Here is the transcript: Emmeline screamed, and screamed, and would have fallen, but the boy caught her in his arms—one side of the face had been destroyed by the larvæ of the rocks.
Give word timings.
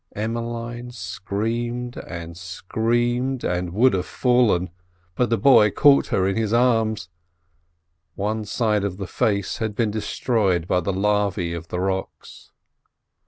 Emmeline 0.15 0.89
screamed, 0.89 1.95
and 1.95 2.35
screamed, 2.35 3.43
and 3.43 3.71
would 3.71 3.93
have 3.93 4.07
fallen, 4.07 4.71
but 5.13 5.29
the 5.29 5.37
boy 5.37 5.69
caught 5.69 6.07
her 6.07 6.27
in 6.27 6.35
his 6.35 6.51
arms—one 6.51 8.43
side 8.43 8.83
of 8.83 8.97
the 8.97 9.05
face 9.05 9.57
had 9.57 9.75
been 9.75 9.91
destroyed 9.91 10.65
by 10.67 10.79
the 10.79 10.91
larvæ 10.91 11.55
of 11.55 11.67
the 11.67 11.79
rocks. 11.79 12.49